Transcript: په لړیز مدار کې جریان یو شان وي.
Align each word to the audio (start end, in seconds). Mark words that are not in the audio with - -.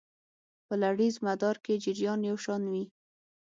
په 0.67 0.73
لړیز 0.83 1.15
مدار 1.27 1.55
کې 1.65 1.81
جریان 1.83 2.19
یو 2.29 2.37
شان 2.45 2.63
وي. 2.71 2.83